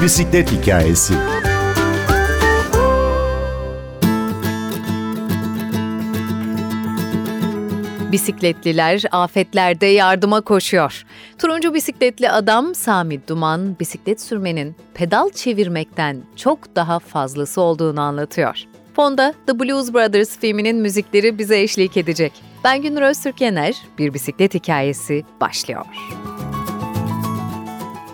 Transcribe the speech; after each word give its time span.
Bir 0.00 0.04
bisiklet 0.04 0.52
hikayesi. 0.52 1.14
Bisikletliler 8.12 9.02
afetlerde 9.10 9.86
yardıma 9.86 10.40
koşuyor. 10.40 11.04
Turuncu 11.38 11.74
bisikletli 11.74 12.30
adam 12.30 12.74
Sami 12.74 13.28
Duman 13.28 13.76
bisiklet 13.80 14.20
sürmenin 14.20 14.76
pedal 14.94 15.30
çevirmekten 15.30 16.22
çok 16.36 16.76
daha 16.76 16.98
fazlası 16.98 17.60
olduğunu 17.60 18.00
anlatıyor. 18.00 18.58
Fonda 18.96 19.34
The 19.46 19.60
Blues 19.60 19.92
Brothers 19.92 20.38
filminin 20.38 20.76
müzikleri 20.76 21.38
bize 21.38 21.60
eşlik 21.60 21.96
edecek. 21.96 22.32
Ben 22.64 22.82
Günür 22.82 23.02
Öztürk 23.02 23.40
Yener, 23.40 23.76
Bir 23.98 24.14
Bisiklet 24.14 24.54
Hikayesi 24.54 25.24
başlıyor. 25.40 25.86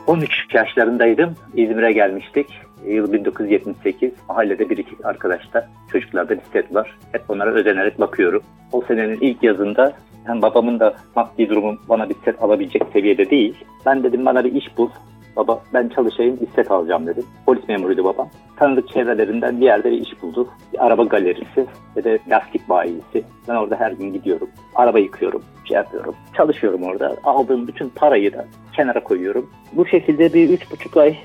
13 0.07 0.31
yaşlarındaydım. 0.55 1.35
İzmir'e 1.55 1.93
gelmiştik. 1.93 2.47
Yıl 2.87 3.13
1978. 3.13 4.13
Mahallede 4.29 4.71
bir 4.71 4.77
iki 4.77 4.97
arkadaşta 5.05 5.69
çocuklarda 5.93 6.39
bisiklet 6.39 6.75
var. 6.75 6.99
Hep 7.13 7.23
onlara 7.29 7.51
özenerek 7.51 8.01
bakıyorum. 8.01 8.43
O 8.73 8.83
senenin 8.89 9.19
ilk 9.21 9.43
yazında 9.43 9.93
hem 10.25 10.43
babamın 10.43 10.81
da 10.81 10.95
maddi 11.17 11.49
durumu 11.49 11.77
bana 11.89 12.09
bisiklet 12.09 12.43
alabilecek 12.43 12.83
seviyede 12.93 13.31
değil. 13.31 13.55
Ben 13.87 14.03
dedim 14.03 14.27
bana 14.27 14.45
bir 14.45 14.53
iş 14.53 14.79
bul. 14.79 14.91
Baba 15.37 15.63
ben 15.75 15.89
çalışayım 15.89 16.41
bisiklet 16.41 16.71
alacağım 16.71 17.07
dedim. 17.07 17.25
Polis 17.47 17.69
memuruydu 17.69 18.05
babam. 18.05 18.29
Tanıdık 18.57 18.89
çevrelerinden 18.89 19.61
bir 19.61 19.65
yerde 19.65 19.91
bir 19.91 20.01
iş 20.01 20.23
buldu. 20.23 20.49
Bir 20.73 20.87
araba 20.87 21.05
galerisi 21.05 21.67
ve 21.97 22.05
de 22.05 22.19
lastik 22.29 22.69
bayisi. 22.69 23.25
Ben 23.49 23.55
orada 23.55 23.77
her 23.77 23.93
gün 23.93 24.13
gidiyorum. 24.13 24.51
Araba 24.75 24.99
yıkıyorum, 24.99 25.43
şey 25.65 25.75
yapıyorum. 25.75 26.15
Çalışıyorum 26.37 26.83
orada. 26.83 27.17
Aldığım 27.25 27.69
bütün 27.69 27.89
parayı 27.89 28.33
da 28.33 28.45
kenara 28.73 29.03
koyuyorum. 29.05 29.51
Bu 29.73 29.87
şekilde 29.87 30.35
bir 30.35 30.51
üç 30.51 30.71
buçuk 30.71 30.97
ay 30.97 31.17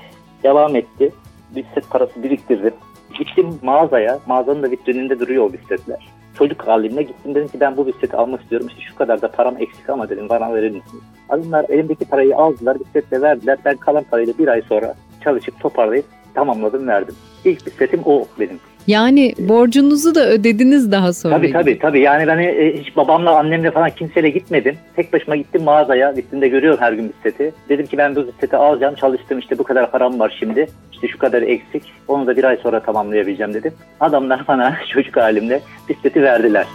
devam 0.42 0.76
etti. 0.76 1.12
Bisiklet 1.56 1.90
parası 1.90 2.22
biriktirdim. 2.22 2.74
Gittim 3.18 3.58
mağazaya. 3.62 4.18
Mağazanın 4.26 4.62
da 4.62 4.70
vitrininde 4.70 5.20
duruyor 5.20 5.44
o 5.44 5.52
bisikletler. 5.52 6.08
Çocuk 6.38 6.68
halimle 6.68 7.02
gittim 7.02 7.34
dedim 7.34 7.48
ki 7.48 7.60
ben 7.60 7.76
bu 7.76 7.86
bisikleti 7.86 8.16
almak 8.16 8.42
istiyorum. 8.42 8.66
İşte 8.68 8.80
şu 8.80 8.94
kadar 8.94 9.22
da 9.22 9.30
param 9.30 9.54
eksik 9.58 9.90
ama 9.90 10.08
dedim 10.08 10.28
bana 10.28 10.54
verir 10.54 10.70
misiniz? 10.70 11.02
Adamlar 11.32 11.64
elimdeki 11.68 12.04
parayı 12.04 12.36
aldılar 12.36 12.80
bisikletle 12.80 13.22
verdiler. 13.22 13.58
Ben 13.64 13.76
kalan 13.76 14.04
parayı 14.10 14.26
da 14.26 14.38
bir 14.38 14.48
ay 14.48 14.62
sonra 14.68 14.94
çalışıp 15.24 15.60
toparlayıp 15.60 16.04
tamamladım 16.34 16.88
verdim. 16.88 17.14
İlk 17.44 17.66
bisikletim 17.66 18.00
o 18.04 18.26
benim. 18.40 18.60
Yani 18.86 19.34
borcunuzu 19.38 20.14
da 20.14 20.28
ödediniz 20.28 20.92
daha 20.92 21.12
sonra. 21.12 21.36
Tabii 21.36 21.52
tabii 21.52 21.78
tabii. 21.78 22.00
Yani 22.00 22.26
ben 22.26 22.38
e, 22.38 22.72
hiç 22.80 22.96
babamla 22.96 23.38
annemle 23.38 23.70
falan 23.70 23.90
kimseyle 23.90 24.30
gitmedim. 24.30 24.76
Tek 24.96 25.12
başıma 25.12 25.36
gittim 25.36 25.62
mağazaya. 25.62 26.16
Vitrinde 26.16 26.48
görüyorum 26.48 26.80
her 26.80 26.92
gün 26.92 27.08
bisikleti. 27.08 27.52
Dedim 27.68 27.86
ki 27.86 27.98
ben 27.98 28.16
bu 28.16 28.26
bisikleti 28.26 28.56
alacağım. 28.56 28.94
Çalıştım 28.94 29.38
işte 29.38 29.58
bu 29.58 29.64
kadar 29.64 29.90
param 29.90 30.18
var 30.18 30.36
şimdi. 30.38 30.66
İşte 30.92 31.08
şu 31.08 31.18
kadar 31.18 31.42
eksik. 31.42 31.82
Onu 32.08 32.26
da 32.26 32.36
bir 32.36 32.44
ay 32.44 32.56
sonra 32.56 32.80
tamamlayabileceğim 32.80 33.54
dedim. 33.54 33.72
Adamlar 34.00 34.44
bana 34.48 34.76
çocuk 34.88 35.16
halimle 35.16 35.60
bisikleti 35.88 36.22
verdiler. 36.22 36.66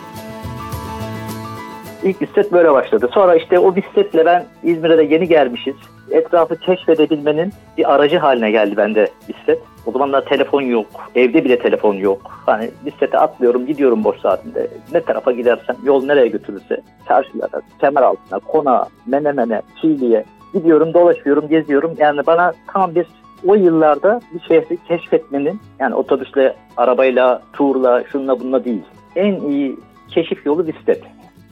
İlk 2.03 2.21
bisiklet 2.21 2.51
böyle 2.51 2.71
başladı. 2.73 3.09
Sonra 3.13 3.35
işte 3.35 3.59
o 3.59 3.75
bisikletle 3.75 4.25
ben 4.25 4.45
İzmir'e 4.63 4.97
de 4.97 5.03
yeni 5.03 5.27
gelmişiz. 5.27 5.75
Etrafı 6.11 6.55
keşfedebilmenin 6.55 7.53
bir 7.77 7.93
aracı 7.93 8.17
haline 8.17 8.51
geldi 8.51 8.77
bende 8.77 9.07
bisiklet. 9.29 9.59
O 9.85 9.91
zamanlar 9.91 10.25
telefon 10.25 10.61
yok. 10.61 10.85
Evde 11.15 11.43
bile 11.43 11.59
telefon 11.59 11.93
yok. 11.93 12.21
Hani 12.45 12.69
bisiklete 12.85 13.17
atlıyorum 13.17 13.65
gidiyorum 13.65 14.03
boş 14.03 14.19
saatinde. 14.19 14.67
Ne 14.93 15.01
tarafa 15.01 15.31
gidersem 15.31 15.75
yol 15.83 16.05
nereye 16.05 16.27
götürürse 16.27 16.81
çarşılara, 17.07 17.61
kemer 17.79 18.01
altına, 18.01 18.39
kona, 18.39 18.85
menemene, 19.05 19.61
çiğliye 19.81 20.23
gidiyorum 20.53 20.93
dolaşıyorum 20.93 21.47
geziyorum. 21.47 21.93
Yani 21.97 22.21
bana 22.27 22.53
tam 22.73 22.95
bir 22.95 23.07
o 23.47 23.55
yıllarda 23.55 24.21
bir 24.33 24.39
şehri 24.39 24.77
keşfetmenin 24.87 25.59
yani 25.79 25.95
otobüsle, 25.95 26.55
arabayla, 26.77 27.41
turla, 27.53 28.03
şunla 28.11 28.39
bununla 28.39 28.65
değil. 28.65 28.83
En 29.15 29.35
iyi 29.35 29.77
keşif 30.07 30.45
yolu 30.45 30.67
bisiklet. 30.67 31.03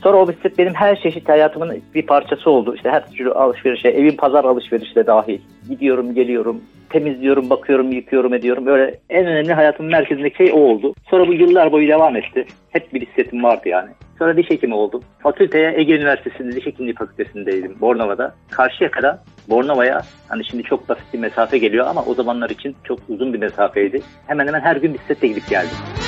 Sonra 0.06 0.18
o 0.18 0.28
bisiklet 0.28 0.58
benim 0.58 0.74
her 0.74 1.02
çeşit 1.02 1.30
hayatımın 1.30 1.82
bir 1.96 2.06
parçası 2.06 2.50
oldu. 2.50 2.76
İşte 2.76 2.90
her 2.90 3.12
türlü 3.12 3.32
alışverişe, 3.32 3.88
evin 3.88 4.18
pazar 4.18 4.44
alışverişi 4.44 4.96
de 4.96 5.08
dahil. 5.08 5.40
Gidiyorum, 5.70 6.14
geliyorum, 6.14 6.62
temizliyorum, 6.90 7.50
bakıyorum, 7.50 7.92
yıkıyorum, 7.92 8.34
ediyorum. 8.34 8.66
Böyle 8.66 9.00
en 9.10 9.26
önemli 9.26 9.54
hayatımın 9.54 9.92
merkezindeki 9.92 10.38
şey 10.38 10.52
o 10.54 10.58
oldu. 10.58 10.94
Sonra 11.10 11.28
bu 11.28 11.34
yıllar 11.34 11.72
boyu 11.72 11.88
devam 11.88 12.16
etti. 12.16 12.46
Hep 12.70 12.94
bir 12.94 13.02
bisikletim 13.02 13.44
vardı 13.44 13.70
yani. 13.70 13.90
Sonra 14.20 14.38
diş 14.38 14.50
hekimi 14.50 14.76
oldum. 14.76 15.04
Fakülteye 15.20 15.74
Ege 15.78 15.96
Üniversitesi'nde 15.96 16.56
diş 16.56 16.66
hekimliği 16.66 16.96
fakültesindeydim 16.96 17.82
Bornova'da. 17.82 18.36
Karşıya 18.52 18.92
kadar 18.92 19.18
Bornova'ya 19.50 20.02
hani 20.30 20.46
şimdi 20.46 20.64
çok 20.64 20.90
basit 20.90 21.14
bir 21.14 21.20
mesafe 21.20 21.58
geliyor 21.58 21.88
ama 21.88 22.04
o 22.06 22.14
zamanlar 22.14 22.50
için 22.50 22.76
çok 22.84 23.00
uzun 23.10 23.34
bir 23.34 23.40
mesafeydi. 23.40 24.02
Hemen 24.28 24.48
hemen 24.48 24.62
her 24.62 24.76
gün 24.76 24.94
bisikletle 24.94 25.28
gidip 25.28 25.50
geldim 25.50 26.05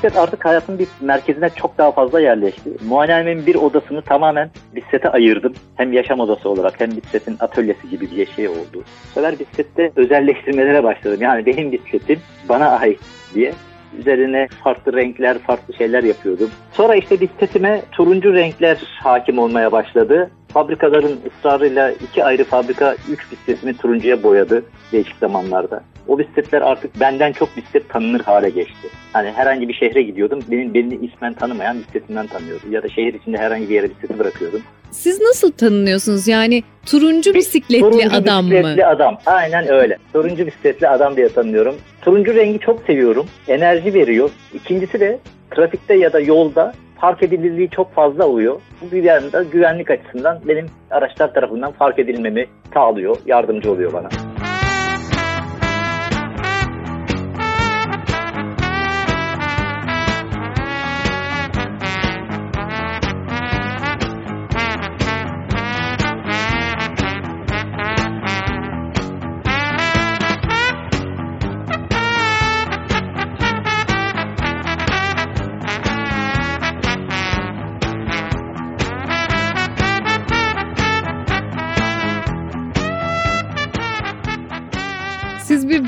bisiklet 0.00 0.22
artık 0.22 0.44
hayatın 0.44 0.78
bir 0.78 0.88
merkezine 1.00 1.50
çok 1.50 1.78
daha 1.78 1.92
fazla 1.92 2.20
yerleşti. 2.20 2.70
Muayenehanemin 2.88 3.46
bir 3.46 3.54
odasını 3.54 4.02
tamamen 4.02 4.50
bisiklete 4.74 5.08
ayırdım. 5.08 5.54
Hem 5.76 5.92
yaşam 5.92 6.20
odası 6.20 6.48
olarak 6.48 6.80
hem 6.80 6.90
bisikletin 6.90 7.36
atölyesi 7.40 7.90
gibi 7.90 8.10
bir 8.10 8.26
şey 8.26 8.48
oldu. 8.48 8.74
Bu 8.74 9.14
sefer 9.14 9.38
bisiklette 9.38 9.92
özelleştirmelere 9.96 10.84
başladım. 10.84 11.18
Yani 11.20 11.46
benim 11.46 11.72
bisikletim 11.72 12.18
bana 12.48 12.68
ait 12.68 13.00
diye 13.34 13.52
üzerine 13.98 14.48
farklı 14.64 14.92
renkler, 14.92 15.38
farklı 15.38 15.74
şeyler 15.74 16.02
yapıyordum. 16.02 16.50
Sonra 16.72 16.94
işte 16.94 17.20
bisikletime 17.20 17.82
turuncu 17.92 18.34
renkler 18.34 18.78
hakim 19.02 19.38
olmaya 19.38 19.72
başladı. 19.72 20.30
Fabrikaların 20.52 21.20
ısrarıyla 21.26 21.90
iki 21.90 22.24
ayrı 22.24 22.44
fabrika 22.44 22.96
üç 23.10 23.32
bisikletimi 23.32 23.76
turuncuya 23.76 24.22
boyadı 24.22 24.64
değişik 24.92 25.16
zamanlarda. 25.16 25.82
O 26.08 26.18
bisikletler 26.18 26.60
artık 26.62 27.00
benden 27.00 27.32
çok 27.32 27.56
bisiklet 27.56 27.88
tanınır 27.88 28.20
hale 28.20 28.50
geçti. 28.50 28.88
Hani 29.12 29.30
herhangi 29.30 29.68
bir 29.68 29.74
şehre 29.74 30.02
gidiyordum. 30.02 30.40
Benim 30.50 30.74
beni 30.74 30.94
ismen 30.94 31.34
tanımayan 31.34 31.78
bisikletimden 31.78 32.26
tanıyordu. 32.26 32.62
Ya 32.70 32.82
da 32.82 32.88
şehir 32.88 33.14
içinde 33.14 33.38
herhangi 33.38 33.68
bir 33.68 33.74
yere 33.74 33.90
bisikleti 33.90 34.18
bırakıyordum. 34.18 34.62
Siz 34.90 35.20
nasıl 35.20 35.52
tanınıyorsunuz? 35.52 36.28
Yani 36.28 36.62
turuncu 36.86 37.34
bisikletli 37.34 37.80
turuncu 37.80 38.16
adam 38.16 38.44
bisikletli 38.44 38.62
mı? 38.62 38.74
Turuncu 38.74 38.86
adam. 38.86 39.18
Aynen 39.26 39.68
öyle. 39.68 39.98
Turuncu 40.12 40.46
bisikletli 40.46 40.88
adam 40.88 41.16
diye 41.16 41.28
tanıyorum. 41.28 41.76
Turuncu 42.02 42.34
rengi 42.34 42.58
çok 42.58 42.82
seviyorum. 42.86 43.26
Enerji 43.48 43.94
veriyor. 43.94 44.30
İkincisi 44.54 45.00
de 45.00 45.18
trafikte 45.50 45.94
ya 45.94 46.12
da 46.12 46.20
yolda 46.20 46.72
fark 47.00 47.22
edilirliği 47.22 47.70
çok 47.70 47.94
fazla 47.94 48.26
oluyor. 48.26 48.60
Bu 48.80 48.92
bir 48.92 49.02
yanda 49.02 49.42
güvenlik 49.42 49.90
açısından 49.90 50.40
benim 50.48 50.66
araçlar 50.90 51.34
tarafından 51.34 51.72
fark 51.72 51.98
edilmemi 51.98 52.46
sağlıyor, 52.74 53.16
yardımcı 53.26 53.72
oluyor 53.72 53.92
bana. 53.92 54.08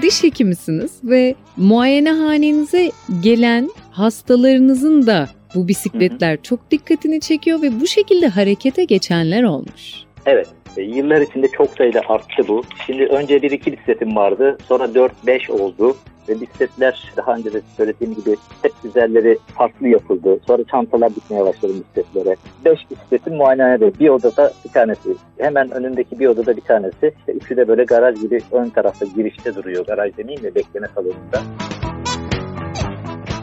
Diş 0.02 0.22
hekimisiniz 0.24 1.00
ve 1.04 1.34
muayenehanenize 1.56 2.90
gelen 3.22 3.70
hastalarınızın 3.90 5.06
da 5.06 5.28
bu 5.54 5.68
bisikletler 5.68 6.42
çok 6.42 6.70
dikkatini 6.70 7.20
çekiyor 7.20 7.62
ve 7.62 7.80
bu 7.80 7.86
şekilde 7.86 8.28
harekete 8.28 8.84
geçenler 8.84 9.42
olmuş. 9.42 9.94
Evet. 10.26 10.48
e, 10.76 10.82
Yıllar 10.82 11.20
içinde 11.20 11.48
çok 11.48 11.70
sayıda 11.70 12.00
arttı 12.08 12.48
bu. 12.48 12.62
Şimdi 12.86 13.04
önce 13.04 13.42
bir 13.42 13.50
iki 13.50 13.72
bisikletim 13.72 14.16
vardı. 14.16 14.58
Sonra 14.68 14.84
4-5 14.84 15.52
oldu. 15.52 15.96
Ve 16.28 16.40
bisikletler 16.40 17.12
daha 17.16 17.34
önce 17.34 17.52
de 17.52 17.60
söylediğim 17.76 18.14
gibi 18.14 18.36
hep 18.62 18.72
üzerleri 18.84 19.38
farklı 19.58 19.88
yapıldı. 19.88 20.40
Sonra 20.46 20.64
çantalar 20.64 21.14
dikmeye 21.14 21.44
başladım 21.44 21.84
bisikletlere. 21.94 22.36
5 22.64 22.78
bisikletim 22.90 23.34
muayenehanede. 23.34 23.98
Bir 23.98 24.08
odada 24.08 24.52
bir 24.64 24.70
tanesi. 24.70 25.16
Hemen 25.38 25.70
önündeki 25.70 26.18
bir 26.18 26.26
odada 26.26 26.56
bir 26.56 26.62
tanesi. 26.62 27.12
İşte 27.18 27.32
üçü 27.32 27.56
de 27.56 27.68
böyle 27.68 27.84
garaj 27.84 28.20
gibi 28.20 28.40
ön 28.52 28.68
tarafta 28.68 29.06
girişte 29.16 29.54
duruyor. 29.54 29.86
Garaj 29.86 30.16
demeyeyim 30.16 30.42
de 30.44 30.54
bekleme 30.54 30.86
salonunda. 30.94 31.42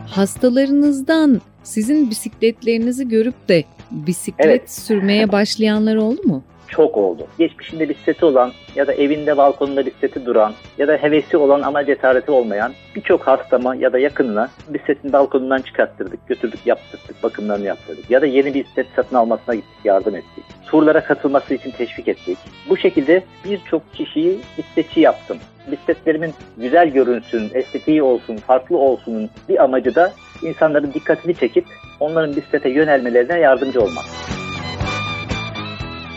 Hastalarınızdan 0.08 1.42
sizin 1.64 2.10
bisikletlerinizi 2.10 3.08
görüp 3.08 3.50
de 3.50 3.64
bisiklet 3.92 4.46
Evet. 4.46 4.72
sürmeye 4.72 5.32
başlayanlar 5.32 5.96
oldu 5.96 6.22
mu? 6.24 6.44
Çok 6.70 6.98
oldu. 6.98 7.28
Geçmişinde 7.38 7.90
bisikleti 7.90 8.26
olan 8.26 8.52
ya 8.76 8.88
da 8.88 8.94
evinde 8.94 9.38
balkonunda 9.38 9.86
bisikleti 9.86 10.26
duran 10.26 10.54
ya 10.78 10.88
da 10.88 10.98
hevesi 10.98 11.38
olan 11.38 11.62
ama 11.62 11.86
cesareti 11.86 12.32
olmayan 12.32 12.74
birçok 12.96 13.28
hastama 13.28 13.76
ya 13.76 13.94
da 13.94 14.00
yakınına 14.00 14.50
bisikletin 14.70 15.14
balkonundan 15.14 15.62
çıkarttırdık, 15.62 16.28
götürdük, 16.28 16.60
yaptırdık, 16.66 17.24
bakımlarını 17.24 17.66
yaptırdık. 17.66 18.12
Ya 18.12 18.22
da 18.22 18.26
yeni 18.26 18.54
bir 18.54 18.64
bisiklet 18.64 18.88
satın 18.96 19.16
almasına 19.16 19.56
gittik, 19.56 19.80
yardım 19.84 20.16
ettik. 20.16 20.44
Turlara 20.66 21.04
katılması 21.04 21.54
için 21.54 21.72
teşvik 21.72 22.08
ettik. 22.08 22.38
Bu 22.70 22.78
şekilde 22.78 23.24
birçok 23.46 23.94
kişiyi 23.94 24.40
bisikletçi 24.58 25.00
yaptım. 25.00 25.38
Bisikletlerimin 25.72 26.34
güzel 26.58 26.90
görünsün, 26.90 27.52
estetiği 27.54 28.04
olsun, 28.04 28.38
farklı 28.38 28.78
olsunun 28.78 29.30
bir 29.50 29.64
amacı 29.64 29.96
da 29.96 30.14
insanların 30.42 30.94
dikkatini 30.94 31.36
çekip 31.36 31.66
onların 32.00 32.36
bisiklete 32.36 32.70
yönelmelerine 32.70 33.40
yardımcı 33.40 33.82
olmak. 33.82 34.06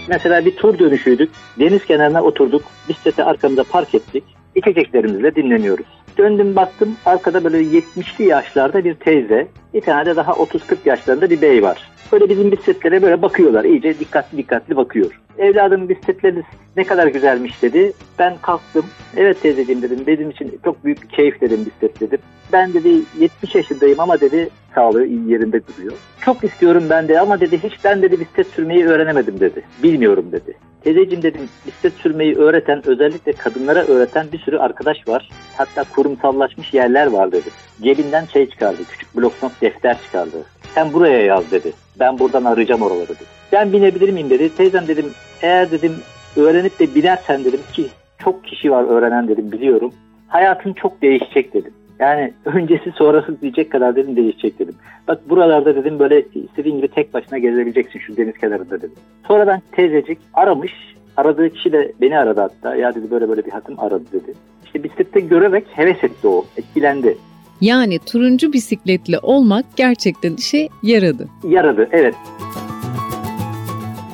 Mesela 0.09 0.45
bir 0.45 0.57
tur 0.57 0.79
dönüşüydük. 0.79 1.31
Deniz 1.59 1.85
kenarına 1.85 2.23
oturduk. 2.23 2.63
Bisikleti 2.89 3.25
arkamıza 3.25 3.65
park 3.65 3.95
ettik. 3.95 4.25
İçeceklerimizle 4.55 5.35
dinleniyoruz. 5.35 5.87
Döndüm 6.19 6.57
baktım 6.57 6.97
arkada 7.07 7.45
böyle 7.45 7.59
70'li 7.63 8.25
yaşlarda 8.25 8.85
bir 8.85 8.95
teyze. 8.95 9.49
Bir 9.75 9.81
tane 9.81 10.07
de 10.07 10.17
daha 10.17 10.33
30-40 10.33 10.77
yaşlarında 10.85 11.31
bir 11.31 11.43
bey 11.43 11.63
var. 11.63 11.91
Böyle 12.13 12.29
bizim 12.29 12.53
bisikletlere 12.53 13.03
böyle 13.03 13.23
bakıyorlar. 13.23 13.65
iyice 13.65 13.99
dikkatli 13.99 14.39
dikkatli 14.39 14.77
bakıyor. 14.77 15.21
Evladım 15.39 15.89
bisikletleriniz 15.89 16.45
ne 16.77 16.85
kadar 16.85 17.07
güzelmiş 17.07 17.63
dedi. 17.63 17.93
Ben 18.19 18.37
kalktım. 18.43 18.85
Evet 19.17 19.43
teyzeciğim 19.43 19.83
dedim. 19.83 19.99
Benim 20.07 20.31
için 20.31 20.61
çok 20.65 20.85
büyük 20.85 21.03
bir 21.03 21.09
keyif 21.09 21.41
dedim 21.41 21.67
bisiklet 21.67 22.01
dedim. 22.01 22.19
Ben 22.53 22.75
dedi 22.75 23.03
70 23.19 23.55
yaşındayım 23.55 24.01
ama 24.01 24.21
dedi 24.21 24.49
sağlığı 24.75 25.07
iyi 25.07 25.31
yerinde 25.31 25.61
duruyor. 25.67 25.93
Çok 26.25 26.45
istiyorum 26.45 26.85
ben 26.91 27.09
de 27.09 27.21
ama 27.21 27.41
dedi 27.41 27.63
hiç 27.63 27.85
ben 27.85 28.03
dedi 28.03 28.21
bisiklet 28.21 28.47
sürmeyi 28.47 28.87
öğrenemedim 28.87 29.41
dedi. 29.41 29.63
Bilmiyorum 29.83 30.27
dedi. 30.33 30.55
Teyzeciğim 30.85 31.23
dedim 31.23 31.41
bisiklet 31.67 31.93
sürmeyi 31.93 32.37
öğreten 32.37 32.83
özellikle 32.87 33.33
kadınlara 33.33 33.85
öğreten 33.85 34.27
bir 34.33 34.39
sürü 34.39 34.59
arkadaş 34.59 35.09
var. 35.09 35.31
Hatta 35.57 35.85
kurumsallaşmış 35.95 36.75
yerler 36.75 37.07
var 37.07 37.33
dedi. 37.33 37.49
Cebinden 37.83 38.25
şey 38.25 38.51
çıkardı 38.51 38.83
küçük 38.91 39.17
bloknot 39.17 39.53
defter 39.63 40.03
çıkardı. 40.03 40.37
Sen 40.75 40.93
buraya 40.93 41.23
yaz 41.25 41.51
dedi. 41.51 41.73
Ben 42.01 42.19
buradan 42.19 42.45
arayacağım 42.45 42.83
oraları 42.83 43.09
dedi. 43.09 43.25
Ben 43.53 43.73
binebilir 43.73 44.13
miyim 44.13 44.31
dedi. 44.31 44.57
Teyzem 44.57 44.89
dedim 44.89 45.07
eğer 45.43 45.71
dedim 45.71 45.93
öğrenip 46.37 46.79
de 46.79 46.95
binersen 46.95 47.45
dedim 47.45 47.61
ki 47.73 47.87
çok 48.19 48.45
kişi 48.45 48.71
var 48.71 48.85
öğrenen 48.85 49.29
dedim 49.29 49.53
biliyorum. 49.53 49.93
Hayatın 50.29 50.73
çok 50.73 51.03
değişecek 51.03 51.55
dedim. 51.55 51.73
Yani 52.03 52.33
öncesi 52.45 52.93
sonrası 52.93 53.41
diyecek 53.41 53.73
kadar 53.73 53.97
dedim 53.97 54.17
değişecek 54.17 54.59
dedim. 54.59 54.75
Bak 55.09 55.31
buralarda 55.31 55.77
dedim 55.77 55.99
böyle 55.99 56.25
istediğin 56.35 56.77
gibi 56.77 56.89
tek 56.89 57.15
başına 57.15 57.39
gezebileceksin 57.39 57.99
şu 57.99 58.17
deniz 58.17 58.39
kenarında 58.39 58.79
dedim. 58.79 58.93
Sonradan 59.29 59.63
teyzecik 59.73 60.19
aramış. 60.35 60.73
Aradığı 61.17 61.51
kişi 61.51 61.73
de 61.73 61.93
beni 62.01 62.19
aradı 62.19 62.41
hatta. 62.41 62.77
Ya 62.77 62.95
dedi 62.95 63.11
böyle 63.11 63.29
böyle 63.29 63.45
bir 63.45 63.51
hatım 63.51 63.81
aradı 63.81 64.05
dedi. 64.13 64.35
İşte 64.65 64.85
bisiklette 64.85 65.21
görerek 65.21 65.65
heves 65.71 66.05
etti 66.05 66.29
o. 66.29 66.45
Etkilendi. 66.57 67.19
Yani 67.61 67.99
turuncu 67.99 68.53
bisikletli 68.53 69.19
olmak 69.19 69.65
gerçekten 69.77 70.35
işe 70.35 70.69
yaradı. 70.83 71.29
Yaradı 71.49 71.89
evet. 71.93 72.15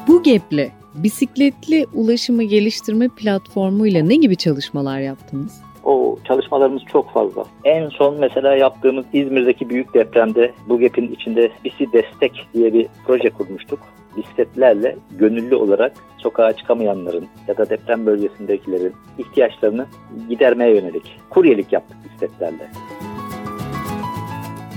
Bu 0.08 0.23
GEP'le 0.23 0.73
bisikletli 0.94 1.87
ulaşımı 1.94 2.43
geliştirme 2.43 3.08
platformuyla 3.08 4.02
ne 4.02 4.17
gibi 4.17 4.37
çalışmalar 4.37 5.00
yaptınız? 5.00 5.67
O 5.88 6.17
çalışmalarımız 6.25 6.82
çok 6.93 7.11
fazla. 7.11 7.44
En 7.64 7.88
son 7.88 8.20
mesela 8.20 8.55
yaptığımız 8.55 9.05
İzmir'deki 9.12 9.69
büyük 9.70 9.94
depremde 9.94 10.52
bu 10.69 10.81
içinde 10.81 11.50
Bisi 11.64 11.93
Destek 11.93 12.46
diye 12.55 12.73
bir 12.73 12.87
proje 13.06 13.31
kurmuştuk. 13.31 13.79
Bisikletlerle 14.17 14.96
gönüllü 15.19 15.55
olarak 15.55 15.93
sokağa 16.19 16.52
çıkamayanların 16.52 17.26
ya 17.49 17.56
da 17.56 17.70
deprem 17.70 18.06
bölgesindekilerin 18.06 18.93
ihtiyaçlarını 19.19 19.87
gidermeye 20.29 20.75
yönelik 20.75 21.19
kuryelik 21.31 21.73
yaptık 21.73 21.96
bisikletlerle. 22.05 22.70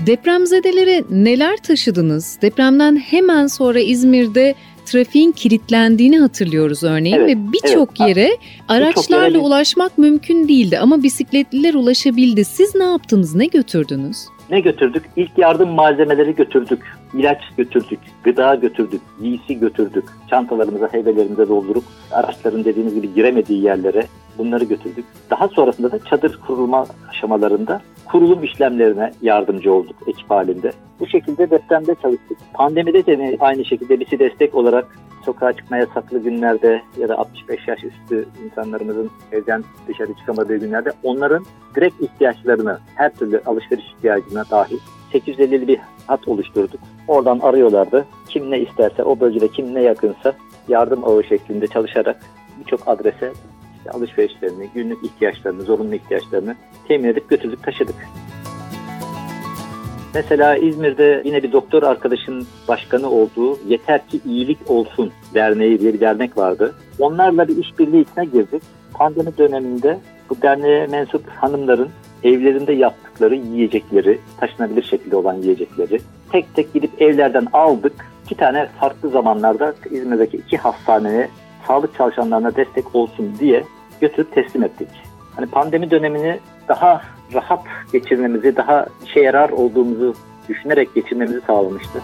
Depremzedelere 0.06 1.02
neler 1.10 1.56
taşıdınız? 1.56 2.38
Depremden 2.42 2.96
hemen 2.96 3.46
sonra 3.46 3.80
İzmir'de 3.80 4.54
trafiğin 4.92 5.32
kilitlendiğini 5.32 6.18
hatırlıyoruz 6.18 6.84
örneğin 6.84 7.16
evet, 7.16 7.28
ve 7.28 7.52
birçok 7.52 8.00
evet. 8.00 8.08
yere 8.08 8.30
araçlarla 8.68 9.26
yere... 9.26 9.38
ulaşmak 9.38 9.98
mümkün 9.98 10.48
değildi 10.48 10.78
ama 10.78 11.02
bisikletliler 11.02 11.74
ulaşabildi. 11.74 12.44
Siz 12.44 12.74
ne 12.74 12.84
yaptınız? 12.84 13.34
Ne 13.34 13.46
götürdünüz? 13.46 14.16
Ne 14.50 14.60
götürdük? 14.60 15.02
İlk 15.16 15.38
yardım 15.38 15.68
malzemeleri 15.68 16.34
götürdük. 16.34 16.82
İlaç 17.14 17.38
götürdük, 17.56 17.98
gıda 18.24 18.54
götürdük, 18.54 19.00
giysi 19.22 19.58
götürdük. 19.58 20.04
Çantalarımıza, 20.30 20.92
heybelerimize 20.92 21.48
doldurup 21.48 21.84
araçların 22.10 22.64
dediğimiz 22.64 22.94
gibi 22.94 23.14
giremediği 23.14 23.62
yerlere 23.62 24.06
bunları 24.38 24.64
götürdük. 24.64 25.04
Daha 25.30 25.48
sonrasında 25.48 25.92
da 25.92 25.98
çadır 26.10 26.40
kurulma 26.46 26.86
aşamalarında 27.10 27.80
kurulum 28.12 28.44
işlemlerine 28.44 29.12
yardımcı 29.22 29.72
olduk 29.72 29.96
ekip 30.06 30.30
halinde. 30.30 30.72
Bu 31.00 31.06
şekilde 31.06 31.50
depremde 31.50 31.94
çalıştık. 32.02 32.38
Pandemide 32.54 33.06
de 33.06 33.36
aynı 33.40 33.64
şekilde 33.64 34.00
bizi 34.00 34.18
destek 34.18 34.54
olarak 34.54 34.98
sokağa 35.24 35.52
çıkma 35.52 35.76
yasaklı 35.76 36.18
günlerde 36.18 36.82
ya 36.98 37.08
da 37.08 37.18
65 37.18 37.68
yaş 37.68 37.84
üstü 37.84 38.28
insanlarımızın 38.44 39.10
evden 39.32 39.64
dışarı 39.88 40.14
çıkamadığı 40.14 40.56
günlerde 40.56 40.92
onların 41.02 41.44
direkt 41.74 42.02
ihtiyaçlarını, 42.02 42.78
her 42.94 43.14
türlü 43.14 43.42
alışveriş 43.46 43.84
ihtiyacına 43.84 44.44
dahil 44.50 44.78
850'li 45.12 45.68
bir 45.68 45.78
hat 46.06 46.28
oluşturduk. 46.28 46.80
Oradan 47.08 47.38
arıyorlardı. 47.38 48.06
Kim 48.28 48.50
ne 48.50 48.60
isterse, 48.60 49.02
o 49.02 49.20
bölgede 49.20 49.48
kim 49.48 49.74
ne 49.74 49.82
yakınsa 49.82 50.34
yardım 50.68 51.04
ağı 51.04 51.24
şeklinde 51.24 51.66
çalışarak 51.66 52.20
birçok 52.60 52.88
adrese 52.88 53.32
alışverişlerini, 53.90 54.70
günlük 54.74 55.04
ihtiyaçlarını, 55.04 55.62
zorunlu 55.62 55.94
ihtiyaçlarını 55.94 56.56
temin 56.88 57.08
edip 57.08 57.28
götürdük, 57.28 57.62
taşıdık. 57.62 57.96
Mesela 60.14 60.56
İzmir'de 60.56 61.22
yine 61.24 61.42
bir 61.42 61.52
doktor 61.52 61.82
arkadaşın 61.82 62.46
başkanı 62.68 63.10
olduğu 63.10 63.58
Yeter 63.68 64.08
ki 64.08 64.20
iyilik 64.26 64.70
olsun 64.70 65.12
derneği 65.34 65.80
diye 65.80 65.94
bir 65.94 66.00
dernek 66.00 66.38
vardı. 66.38 66.74
Onlarla 66.98 67.48
bir 67.48 67.56
işbirliği 67.56 68.00
içine 68.00 68.24
girdik. 68.24 68.62
Pandemi 68.94 69.38
döneminde 69.38 69.98
bu 70.30 70.42
derneğe 70.42 70.86
mensup 70.86 71.28
hanımların 71.28 71.88
evlerinde 72.24 72.72
yaptıkları 72.72 73.34
yiyecekleri, 73.34 74.18
taşınabilir 74.40 74.82
şekilde 74.82 75.16
olan 75.16 75.34
yiyecekleri 75.34 76.00
tek 76.32 76.54
tek 76.54 76.74
gidip 76.74 77.02
evlerden 77.02 77.46
aldık. 77.52 77.92
İki 78.24 78.34
tane 78.34 78.68
farklı 78.80 79.08
zamanlarda 79.10 79.74
İzmir'deki 79.90 80.36
iki 80.36 80.56
hastaneye 80.56 81.28
sağlık 81.66 81.96
çalışanlarına 81.96 82.56
destek 82.56 82.94
olsun 82.94 83.34
diye 83.38 83.64
götürüp 84.00 84.32
teslim 84.34 84.62
ettik. 84.62 84.88
Hani 85.36 85.46
pandemi 85.46 85.90
dönemini 85.90 86.40
daha 86.68 87.02
rahat 87.34 87.60
geçirmemizi, 87.92 88.56
daha 88.56 88.86
işe 89.06 89.20
yarar 89.20 89.50
olduğumuzu 89.50 90.14
düşünerek 90.48 90.94
geçirmemizi 90.94 91.40
sağlamıştı. 91.46 92.02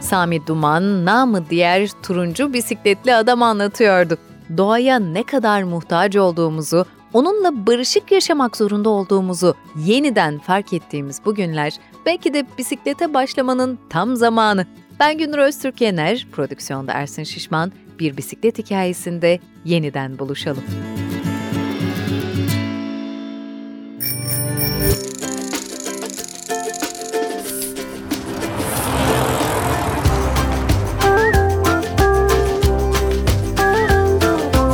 Sami 0.00 0.46
Duman, 0.46 1.04
namı 1.04 1.50
diğer 1.50 1.88
turuncu 2.02 2.52
bisikletli 2.52 3.14
adam 3.14 3.42
anlatıyordu. 3.42 4.18
Doğaya 4.56 4.98
ne 4.98 5.22
kadar 5.22 5.62
muhtaç 5.62 6.16
olduğumuzu, 6.16 6.86
onunla 7.12 7.66
barışık 7.66 8.12
yaşamak 8.12 8.56
zorunda 8.56 8.90
olduğumuzu 8.90 9.54
yeniden 9.76 10.38
fark 10.38 10.72
ettiğimiz 10.72 11.20
bu 11.24 11.34
günler 11.34 11.72
belki 12.06 12.34
de 12.34 12.46
bisiklete 12.58 13.14
başlamanın 13.14 13.78
tam 13.90 14.16
zamanı. 14.16 14.66
Ben 15.00 15.18
Günür 15.18 15.38
Öztürk 15.38 15.80
Yener, 15.80 16.26
prodüksiyonda 16.32 16.92
Ersin 16.92 17.24
Şişman, 17.24 17.72
bir 17.98 18.16
bisiklet 18.16 18.58
hikayesinde 18.58 19.38
yeniden 19.64 20.18
buluşalım. 20.18 20.64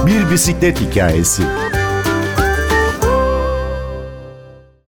Bir 0.06 0.30
bisiklet 0.30 0.80
hikayesi. 0.80 1.42